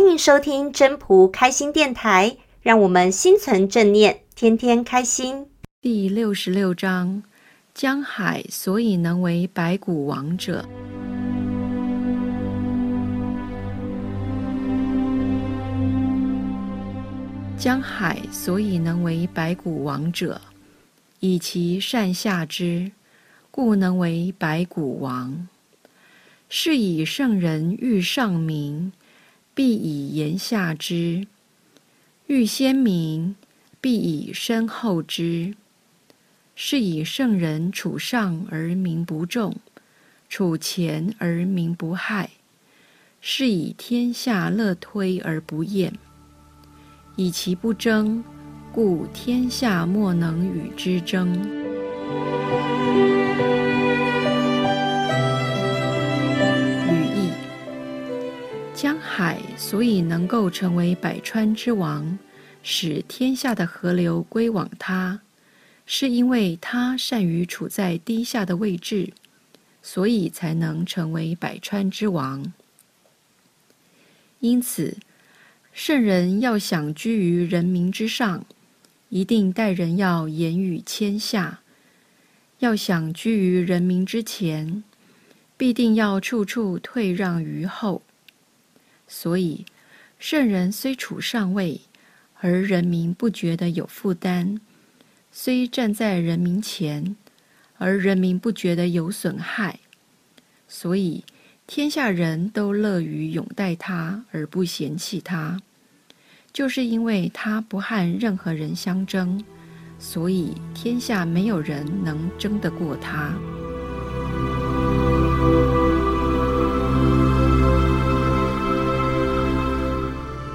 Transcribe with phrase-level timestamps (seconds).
[0.00, 5.46] 欢迎收听真仆开心电台，让我们心存正念，天天开心。
[5.82, 7.22] 第六十六章：
[7.74, 10.66] 江海所以能为百谷王者。
[17.58, 20.40] 江海所以能为百谷王者，
[21.18, 22.90] 以其善下之，
[23.50, 25.46] 故能为百谷王。
[26.48, 28.90] 是以圣人欲上名，
[29.60, 31.26] 必以言下之；
[32.28, 33.36] 欲先名，
[33.78, 35.54] 必以身后之。
[36.54, 39.54] 是以圣人处上而名不重，
[40.30, 42.30] 处前而名不害。
[43.20, 45.92] 是以天下乐推而不厌。
[47.16, 48.24] 以其不争，
[48.72, 51.38] 故天下莫能与之争。
[59.70, 62.18] 所以能够成为百川之王，
[62.60, 65.20] 使天下的河流归往他，
[65.86, 69.12] 是因为他善于处在低下的位置，
[69.80, 72.52] 所以才能成为百川之王。
[74.40, 74.96] 因此，
[75.72, 78.44] 圣人要想居于人民之上，
[79.08, 81.60] 一定待人要言语谦下；
[82.58, 84.82] 要想居于人民之前，
[85.56, 88.02] 必定要处处退让于后。
[89.12, 89.66] 所以，
[90.20, 91.80] 圣人虽处上位，
[92.38, 94.60] 而人民不觉得有负担；
[95.32, 97.16] 虽站在人民前，
[97.76, 99.80] 而人民不觉得有损害。
[100.68, 101.24] 所以，
[101.66, 105.60] 天下人都乐于拥戴他，而不嫌弃他，
[106.52, 109.44] 就是因为他不和任何人相争，
[109.98, 113.34] 所以天下没有人能争得过他。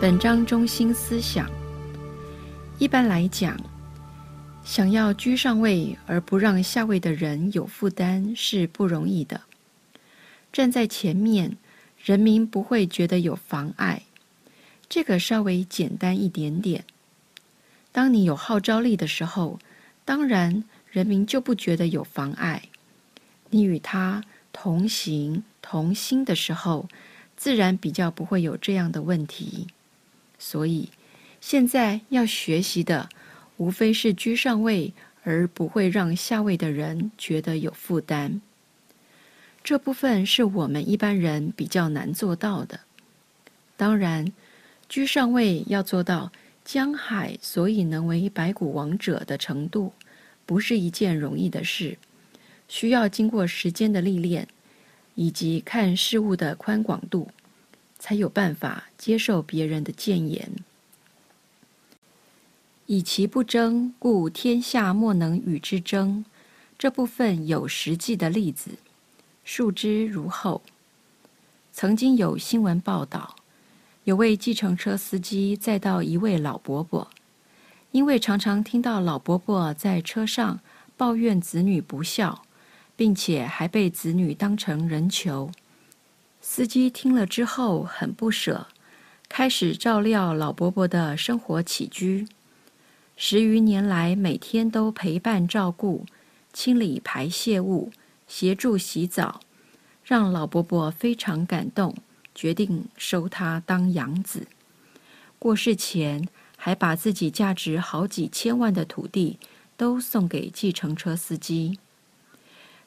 [0.00, 1.46] 本章中心思想：
[2.78, 3.54] 一般来讲，
[4.64, 9.42] 想要居上位而不让下位的人有负担是不容易的。
[10.54, 11.54] 站在前面，
[12.02, 14.04] 人民不会觉得有妨碍，
[14.88, 16.86] 这个稍微简单一点点。
[17.92, 19.58] 当你有号召力的时候，
[20.06, 22.62] 当然人民就不觉得有妨碍。
[23.50, 26.88] 你与他同行同心的时候，
[27.36, 29.66] 自然比较不会有这样的问题。
[30.40, 30.88] 所以，
[31.40, 33.08] 现在要学习的，
[33.58, 34.92] 无非是居上位
[35.22, 38.40] 而不会让下位的人觉得有负担。
[39.62, 42.80] 这部分是我们一般人比较难做到的。
[43.76, 44.32] 当然，
[44.88, 46.32] 居上位要做到
[46.64, 49.92] 江海所以能为百谷王者的程度，
[50.46, 51.98] 不是一件容易的事，
[52.66, 54.48] 需要经过时间的历练，
[55.14, 57.28] 以及看事物的宽广度。
[58.00, 60.50] 才有办法接受别人的谏言。
[62.86, 66.24] 以其不争，故天下莫能与之争。
[66.76, 68.70] 这部分有实际的例子，
[69.44, 70.62] 述之如后：
[71.72, 73.36] 曾经有新闻报道，
[74.04, 77.08] 有位计程车司机载到一位老伯伯，
[77.92, 80.58] 因为常常听到老伯伯在车上
[80.96, 82.42] 抱怨子女不孝，
[82.96, 85.52] 并且还被子女当成人球。
[86.42, 88.66] 司机听了之后很不舍，
[89.28, 92.26] 开始照料老伯伯的生活起居。
[93.14, 96.06] 十余年来，每天都陪伴照顾、
[96.52, 97.92] 清理排泄物、
[98.26, 99.40] 协助洗澡，
[100.02, 101.94] 让老伯伯非常感动，
[102.34, 104.46] 决定收他当养子。
[105.38, 106.26] 过世前，
[106.56, 109.38] 还把自己价值好几千万的土地
[109.76, 111.78] 都送给计程车司机。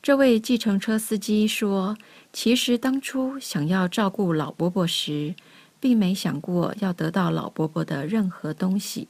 [0.00, 1.96] 这位计程车司机说
[2.32, 5.34] ：“其实当初想要照顾老伯伯时，
[5.80, 9.08] 并没想过要得到老伯伯的任何东西。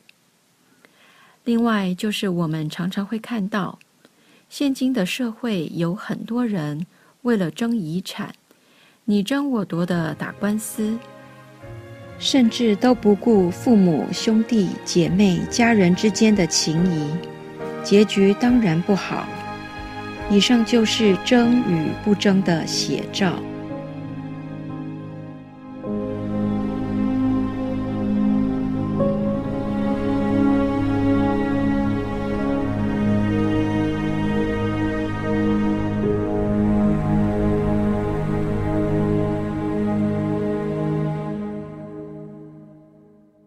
[1.44, 3.78] 另外，就是我们常常会看到，
[4.48, 6.86] 现今的社会有很多人
[7.22, 8.34] 为了争遗产，
[9.04, 10.98] 你争我夺的打官司，
[12.18, 17.10] 甚至都不顾父母、兄弟姐妹、家人之间的情谊，
[17.84, 19.28] 结局当然不好。”
[20.30, 23.42] 以上就是争与不争的写照。